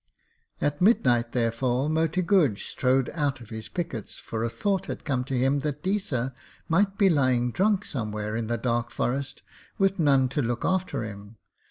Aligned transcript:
At 0.59 0.81
midnight, 0.81 1.31
therefore, 1.31 1.87
Moti 1.87 2.23
Guj 2.23 2.57
strode 2.63 3.11
out 3.13 3.39
of 3.39 3.51
his 3.51 3.69
pickets, 3.69 4.17
for 4.17 4.43
a 4.43 4.49
thought 4.49 4.87
had 4.87 5.05
come 5.05 5.23
to 5.25 5.37
him 5.37 5.59
that 5.59 5.83
Deesa 5.83 6.33
might 6.67 6.97
be 6.97 7.07
lying 7.07 7.51
drunk 7.51 7.85
somewhere 7.85 8.35
in 8.35 8.47
the 8.47 8.57
dark 8.57 8.89
forest 8.89 9.43
with 9.77 9.99
none 9.99 10.27
to 10.29 10.41
look 10.41 10.65
after 10.65 11.03
him. 11.03 11.35